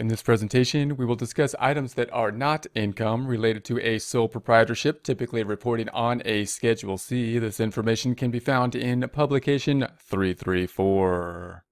[0.00, 4.28] In this presentation, we will discuss items that are not income related to a sole
[4.28, 7.38] proprietorship, typically reporting on a Schedule C.
[7.38, 11.66] This information can be found in Publication 334.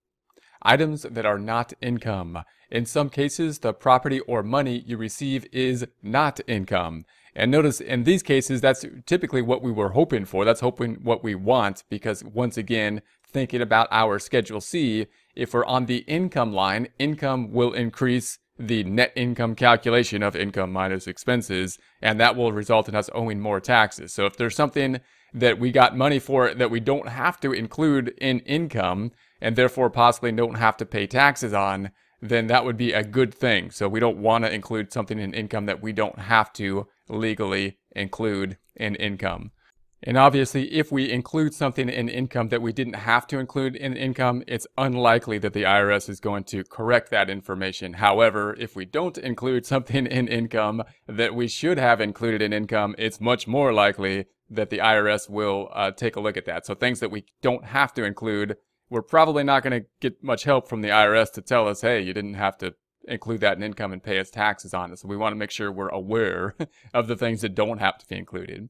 [0.61, 2.45] Items that are not income.
[2.71, 7.07] In some cases, the property or money you receive is not income.
[7.35, 10.45] And notice in these cases, that's typically what we were hoping for.
[10.45, 15.07] That's hoping what we want because once again, thinking about our Schedule C,
[15.39, 20.73] if we're on the income line, income will increase the net income calculation of income
[20.73, 24.13] minus expenses, and that will result in us owing more taxes.
[24.13, 25.01] So if there's something
[25.33, 29.91] that we got money for that we don't have to include in income, and therefore
[29.91, 33.71] possibly don't have to pay taxes on, then that would be a good thing.
[33.71, 37.79] So we don't want to include something in income that we don't have to legally
[37.95, 39.53] include in income.
[40.03, 43.97] And obviously, if we include something in income that we didn't have to include in
[43.97, 47.95] income, it's unlikely that the IRS is going to correct that information.
[47.95, 52.95] However, if we don't include something in income that we should have included in income,
[52.97, 56.65] it's much more likely that the IRS will uh, take a look at that.
[56.65, 58.57] So things that we don't have to include,
[58.89, 62.01] we're probably not going to get much help from the IRS to tell us, hey,
[62.01, 62.75] you didn't have to
[63.09, 64.99] include that in income and pay us taxes on it.
[64.99, 66.55] So we want to make sure we're aware
[66.95, 68.69] of the things that don't have to be included.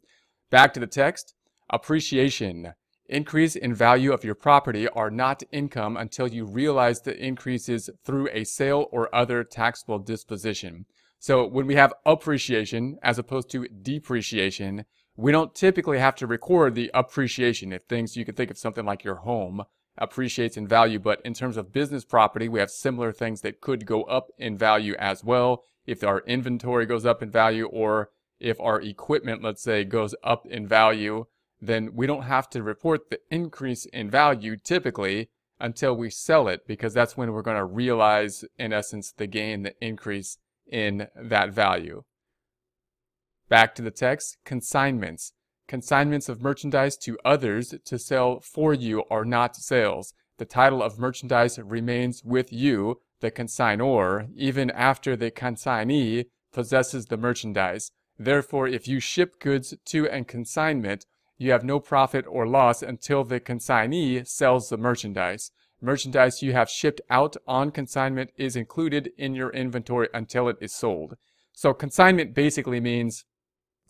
[0.50, 1.34] Back to the text.
[1.68, 2.72] Appreciation.
[3.06, 8.28] Increase in value of your property are not income until you realize the increases through
[8.32, 10.86] a sale or other taxable disposition.
[11.18, 16.74] So when we have appreciation as opposed to depreciation, we don't typically have to record
[16.74, 17.72] the appreciation.
[17.72, 19.64] If things, you can think of something like your home
[19.98, 23.84] appreciates in value, but in terms of business property, we have similar things that could
[23.84, 25.64] go up in value as well.
[25.86, 28.10] If our inventory goes up in value or
[28.40, 31.26] if our equipment, let's say, goes up in value,
[31.60, 35.28] then we don't have to report the increase in value typically
[35.60, 39.62] until we sell it because that's when we're going to realize, in essence, the gain,
[39.62, 42.04] the increase in that value.
[43.48, 45.32] Back to the text, consignments.
[45.66, 50.14] Consignments of merchandise to others to sell for you are not sales.
[50.38, 57.16] The title of merchandise remains with you, the consignor, even after the consignee possesses the
[57.16, 57.90] merchandise.
[58.18, 61.06] Therefore, if you ship goods to a consignment,
[61.36, 65.52] you have no profit or loss until the consignee sells the merchandise.
[65.80, 70.74] Merchandise you have shipped out on consignment is included in your inventory until it is
[70.74, 71.16] sold.
[71.52, 73.24] So consignment basically means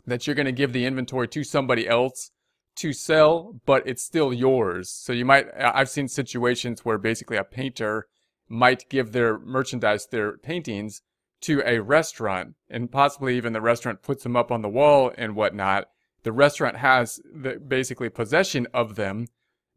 [0.06, 2.30] that you're going to give the inventory to somebody else
[2.76, 4.90] to sell, but it's still yours.
[4.90, 8.06] So you might, I've seen situations where basically a painter
[8.48, 11.02] might give their merchandise, their paintings,
[11.40, 15.34] to a restaurant and possibly even the restaurant puts them up on the wall and
[15.34, 15.88] whatnot.
[16.22, 19.26] The restaurant has the, basically possession of them,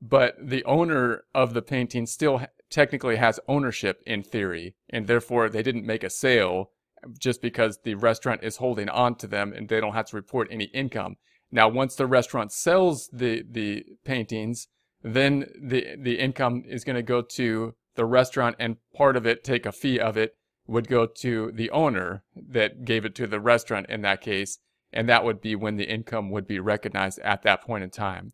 [0.02, 5.62] but the owner of the painting still technically has ownership in theory, and therefore they
[5.62, 6.72] didn't make a sale
[7.20, 10.48] just because the restaurant is holding on to them and they don't have to report
[10.52, 11.18] any income.
[11.52, 14.68] Now, once the restaurant sells the, the paintings,
[15.04, 19.44] then the, the income is going to go to the restaurant and part of it,
[19.44, 20.36] take a fee of it,
[20.68, 24.60] would go to the owner that gave it to the restaurant in that case,
[24.94, 28.34] and that would be when the income would be recognized at that point in time.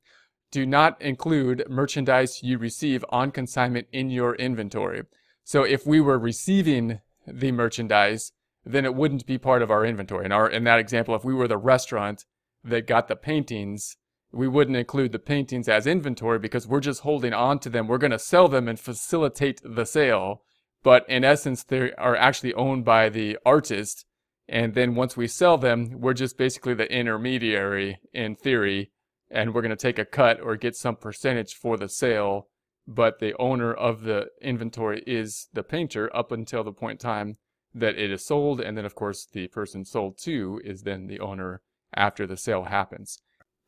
[0.52, 5.04] Do not include merchandise you receive on consignment in your inventory.
[5.44, 8.32] So if we were receiving the merchandise,
[8.66, 10.26] then it wouldn't be part of our inventory.
[10.26, 12.26] In our in that example, if we were the restaurant
[12.64, 13.98] that got the paintings,
[14.32, 17.88] we wouldn't include the paintings as inventory because we're just holding on to them.
[17.88, 20.44] We're going to sell them and facilitate the sale
[20.88, 24.06] but in essence, they are actually owned by the artist.
[24.48, 28.92] And then once we sell them, we're just basically the intermediary in theory,
[29.30, 32.48] and we're going to take a cut or get some percentage for the sale.
[32.88, 37.38] But the owner of the inventory is the painter up until the point in time
[37.76, 38.62] that it is sold.
[38.62, 42.64] And then, of course, the person sold to is then the owner after the sale
[42.64, 43.20] happens.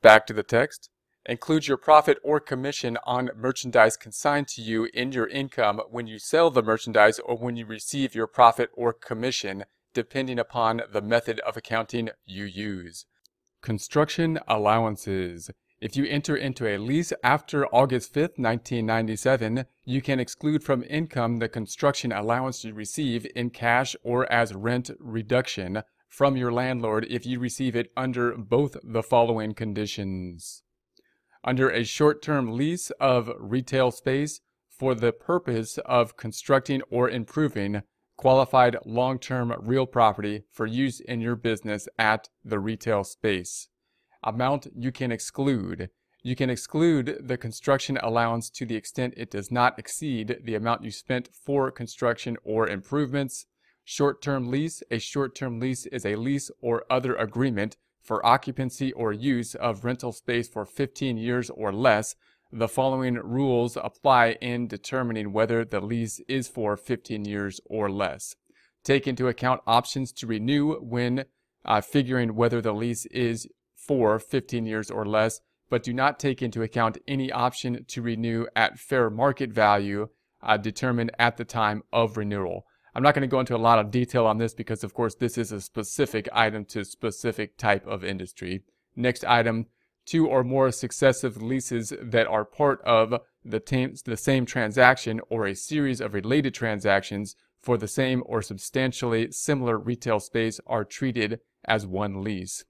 [0.02, 0.90] Back to the text.
[1.30, 6.18] Include your profit or commission on merchandise consigned to you in your income when you
[6.18, 11.40] sell the merchandise or when you receive your profit or commission, depending upon the method
[11.42, 13.06] of accounting you use.
[13.62, 15.52] Construction allowances.
[15.80, 21.38] If you enter into a lease after August 5, 1997, you can exclude from income
[21.38, 27.28] the construction allowance you receive in cash or as rent reduction from your landlord if
[27.28, 30.64] you receive it under both the following conditions
[31.44, 37.82] under a short-term lease of retail space for the purpose of constructing or improving
[38.18, 43.70] qualified long-term real property for use in your business at the retail space.
[44.24, 45.90] Amount you can exclude.
[46.22, 50.84] You can exclude the construction allowance to the extent it does not exceed the amount
[50.84, 53.46] you spent for construction or improvements.
[53.86, 54.84] Short term lease.
[54.92, 57.78] A short term lease is a lease or other agreement
[58.10, 62.16] for occupancy or use of rental space for 15 years or less.
[62.52, 68.36] The following rules apply in determining whether the lease is for 15 years or less.
[68.84, 71.26] Take into account options to renew when
[71.64, 76.42] uh, figuring whether the lease is for 15 years or less, but do not take
[76.42, 80.08] into account any option to renew at fair market value
[80.42, 82.66] uh, determined at the time of renewal.
[82.96, 85.16] I'm not going to go into a lot of detail on this because, of course,
[85.16, 88.64] this is a specific item to specific type of industry.
[88.96, 89.68] Next item,
[90.06, 95.56] two or more successive leases that are part of the, the same transaction or a
[95.56, 101.86] series of related transactions for the same or substantially similar retail space are treated as
[101.86, 102.64] one lease.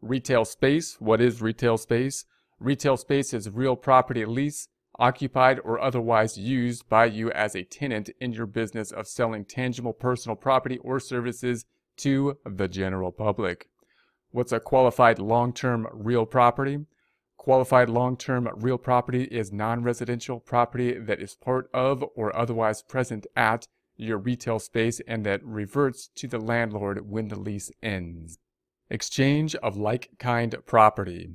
[0.00, 2.24] Retail space, what is retail space?
[2.60, 4.68] Retail space is real property lease
[4.98, 9.92] occupied or otherwise used by you as a tenant in your business of selling tangible
[9.92, 11.64] personal property or services
[11.96, 13.68] to the general public.
[14.30, 16.84] What's a qualified long term real property?
[17.36, 22.82] Qualified long term real property is non residential property that is part of or otherwise
[22.82, 28.38] present at your retail space and that reverts to the landlord when the lease ends.
[28.90, 31.30] Exchange of like kind property.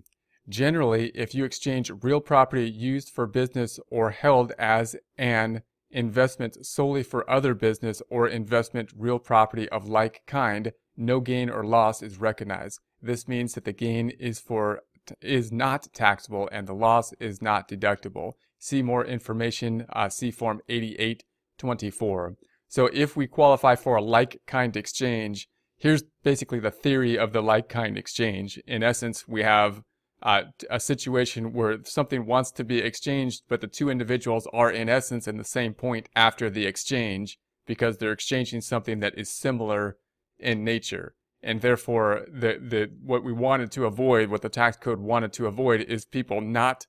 [0.49, 7.03] Generally, if you exchange real property used for business or held as an investment solely
[7.03, 12.17] for other business or investment real property of like kind, no gain or loss is
[12.17, 12.79] recognized.
[13.01, 14.81] This means that the gain is for
[15.21, 18.33] is not taxable and the loss is not deductible.
[18.57, 22.35] See more information, uh, see Form 8824.
[22.67, 25.47] So if we qualify for a like kind exchange,
[25.77, 28.57] here's basically the theory of the like kind exchange.
[28.65, 29.81] In essence, we have
[30.23, 34.87] uh, a situation where something wants to be exchanged, but the two individuals are in
[34.87, 37.37] essence in the same point after the exchange
[37.67, 39.97] because they're exchanging something that is similar
[40.39, 41.15] in nature.
[41.41, 45.45] And therefore, the, the, what we wanted to avoid, what the tax code wanted to
[45.45, 46.87] avoid, is people not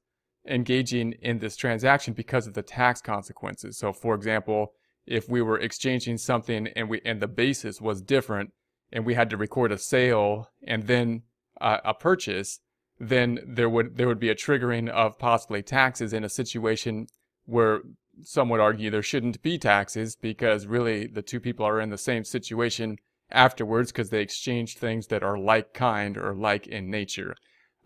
[0.48, 3.78] engaging in this transaction because of the tax consequences.
[3.78, 4.75] So, for example,
[5.06, 8.52] if we were exchanging something and we and the basis was different,
[8.92, 11.22] and we had to record a sale and then
[11.60, 12.60] uh, a purchase,
[12.99, 17.06] then there would there would be a triggering of possibly taxes in a situation
[17.46, 17.81] where
[18.23, 21.99] some would argue there shouldn't be taxes because really the two people are in the
[21.99, 22.96] same situation
[23.31, 27.35] afterwards because they exchanged things that are like kind or like in nature.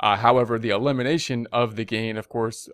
[0.01, 2.69] Uh, however, the elimination of the gain, of course,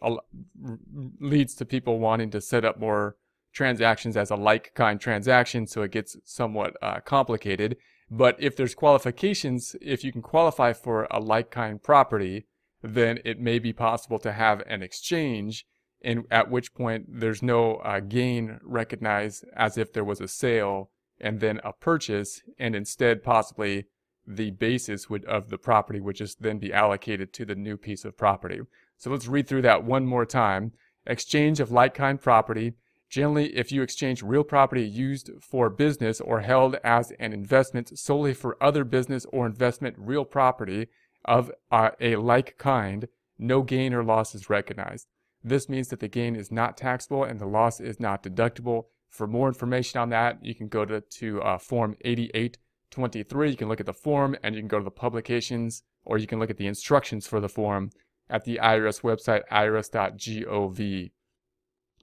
[1.20, 3.16] leads to people wanting to set up more
[3.52, 7.76] transactions as a like kind transaction, so it gets somewhat uh, complicated.
[8.10, 12.46] But if there's qualifications, if you can qualify for a like kind property,
[12.82, 15.66] then it may be possible to have an exchange,
[16.02, 20.90] and at which point there's no uh, gain recognized as if there was a sale
[21.18, 23.86] and then a purchase, and instead possibly
[24.26, 28.04] the basis would, of the property would just then be allocated to the new piece
[28.04, 28.60] of property.
[28.98, 30.72] So let's read through that one more time.
[31.06, 32.74] Exchange of like kind property
[33.14, 38.34] Generally, if you exchange real property used for business or held as an investment solely
[38.34, 40.88] for other business or investment real property
[41.24, 43.06] of uh, a like kind,
[43.38, 45.06] no gain or loss is recognized.
[45.44, 48.86] This means that the gain is not taxable and the loss is not deductible.
[49.10, 53.50] For more information on that, you can go to, to uh, Form 8823.
[53.50, 56.26] You can look at the form and you can go to the publications or you
[56.26, 57.90] can look at the instructions for the form
[58.28, 61.12] at the IRS website, irs.gov.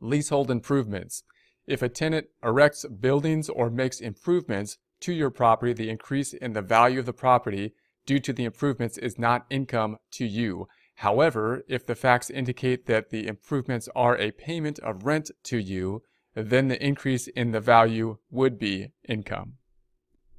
[0.01, 1.23] Leasehold improvements.
[1.67, 6.61] If a tenant erects buildings or makes improvements to your property, the increase in the
[6.61, 7.73] value of the property
[8.05, 10.67] due to the improvements is not income to you.
[10.95, 16.03] However, if the facts indicate that the improvements are a payment of rent to you,
[16.35, 19.53] then the increase in the value would be income.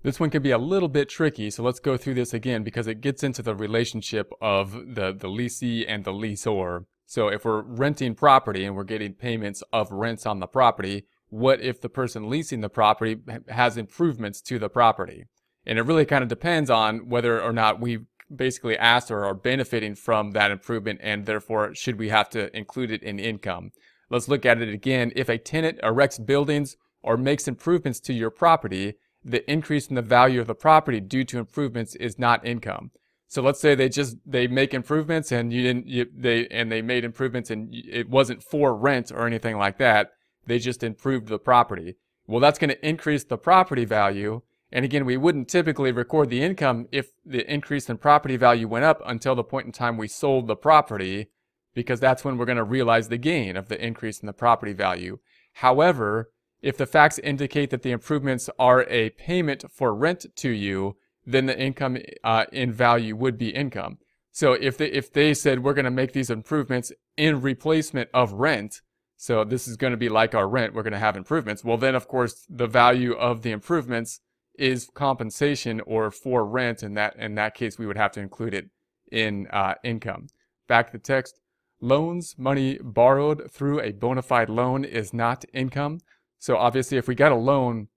[0.03, 2.89] This one can be a little bit tricky, so let's go through this again because
[2.89, 6.87] it gets into the relationship of the, the lessee and the lessor.
[7.13, 11.61] So if we're renting property and we're getting payments of rents on the property, what
[11.61, 15.27] if the person leasing the property has improvements to the property?
[15.67, 17.99] And it really kind of depends on whether or not we
[18.35, 22.91] basically asked or are benefiting from that improvement and therefore should we have to include
[22.91, 23.73] it in income.
[24.09, 25.13] Let's look at it again.
[25.15, 30.01] If a tenant erects buildings or makes improvements to your property, the increase in the
[30.01, 32.91] value of the property due to improvements is not income.
[33.33, 36.83] So let's say they just they make improvements and you didn't you, they and they
[36.83, 40.11] made improvements and it wasn't for rent or anything like that.
[40.45, 41.97] They just improved the property.
[42.27, 44.43] Well, that's going to increase the property value.
[44.71, 48.85] And again, we wouldn't typically record the income if the increase in property value went
[48.85, 51.31] up until the point in time we sold the property
[51.73, 54.75] because that's when we're going to realize the gain of the increase in the property
[54.75, 55.19] value.
[55.55, 60.99] However, if the facts indicate that the improvements are a payment for rent to you,
[61.25, 63.99] then the income uh, in value would be income.
[64.33, 68.33] So if they, if they said we're going to make these improvements in replacement of
[68.33, 68.81] rent,
[69.17, 71.63] so this is going to be like our rent, we're going to have improvements.
[71.63, 74.21] Well, then of course the value of the improvements
[74.59, 76.83] is compensation or for rent.
[76.83, 78.71] and that in that case, we would have to include it
[79.11, 80.29] in uh, income.
[80.69, 81.41] Back to the text.
[81.81, 86.01] Loans, money borrowed through a bona fide loan is not income.
[86.39, 87.89] So obviously, if we got a loan,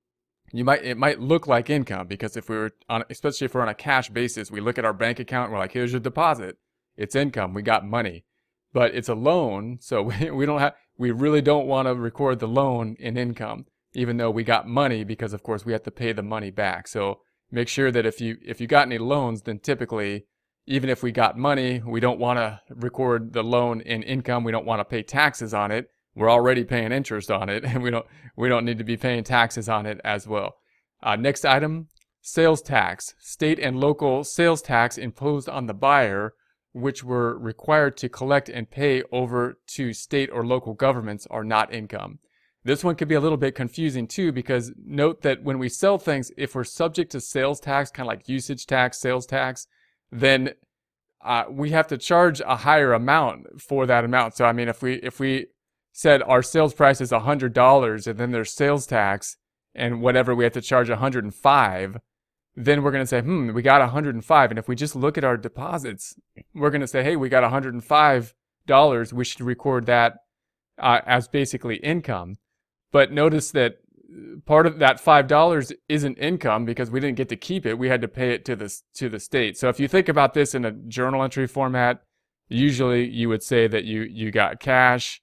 [0.52, 3.62] you might it might look like income because if we were on, especially if we're
[3.62, 6.58] on a cash basis, we look at our bank account, we're like, here's your deposit,
[6.98, 8.26] it's income, we got money,
[8.74, 12.40] but it's a loan, so we, we don't have, we really don't want to record
[12.40, 15.92] the loan in income, even though we got money because of course we have to
[15.92, 16.88] pay the money back.
[16.88, 17.20] So
[17.52, 20.26] make sure that if you if you got any loans, then typically
[20.68, 24.44] even if we got money, we don't want to record the loan in income.
[24.44, 27.84] We don't want to pay taxes on it we're already paying interest on it and
[27.84, 28.06] we don't
[28.36, 30.56] we don't need to be paying taxes on it as well.
[31.04, 31.88] Uh, next item
[32.22, 33.14] sales tax.
[33.20, 36.34] State and local sales tax imposed on the buyer
[36.74, 41.74] which were required to collect and pay over to state or local governments are not
[41.74, 42.20] income.
[42.66, 45.98] This one could be a little bit confusing too because note that when we sell
[45.98, 49.68] things if we're subject to sales tax kind of like usage tax sales tax
[50.12, 50.54] then
[51.24, 54.36] uh, we have to charge a higher amount for that amount.
[54.36, 55.48] So i mean if we if we
[55.96, 59.38] said our sales price is $100 and then there's sales tax
[59.74, 61.98] and whatever we have to charge 105
[62.58, 65.24] then we're going to say hmm we got 105 and if we just look at
[65.24, 66.16] our deposits
[66.54, 68.34] we're going to say hey we got 105
[68.66, 69.14] dollars.
[69.14, 70.18] We should record that
[70.78, 72.38] uh, as basically income.
[72.92, 73.78] But notice that
[74.46, 77.78] part of that five dollars isn't income because we didn't get to keep it.
[77.78, 79.58] We had to pay it to the to the state.
[79.58, 82.02] So if you think about this in a journal entry format
[82.48, 85.20] usually you would say that you you got cash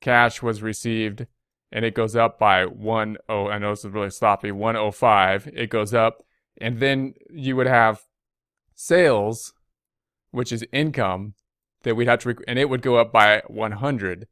[0.00, 1.26] cash was received
[1.72, 5.70] and it goes up by one oh I know this is really sloppy 105 it
[5.70, 6.24] goes up
[6.60, 8.02] and then you would have
[8.74, 9.52] sales
[10.30, 11.34] which is income
[11.82, 14.26] that we'd have to rec- and it would go up by 100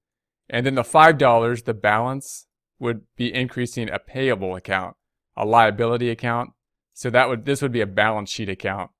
[0.50, 2.46] and then the five dollars the balance
[2.78, 4.96] would be increasing a payable account
[5.38, 6.50] a liability account.
[6.92, 8.90] So that would this would be a balance sheet account.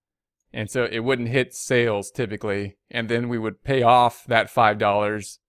[0.53, 4.79] And so it wouldn't hit sales typically and then we would pay off that five
[4.79, 5.41] dollars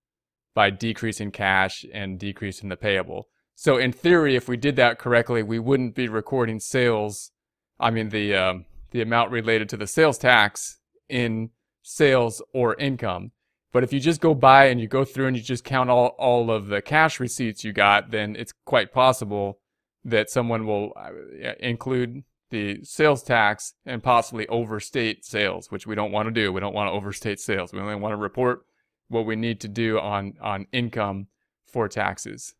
[0.59, 3.29] by decreasing cash and decreasing the payable.
[3.55, 7.31] So in theory, if we did that correctly, we wouldn't be recording sales.
[7.79, 11.51] I mean the um, the amount related to the sales tax in
[11.81, 13.31] sales or income.
[13.71, 16.07] But if you just go by and you go through and you just count all,
[16.19, 19.59] all of the cash receipts you got, then it's quite possible
[20.03, 26.11] that someone will uh, include the sales tax and possibly overstate sales, which we don't
[26.11, 26.51] want to do.
[26.51, 27.71] We don't want to overstate sales.
[27.71, 28.65] We only want to report
[29.09, 31.27] what we need to do on on income
[31.65, 32.55] for taxes.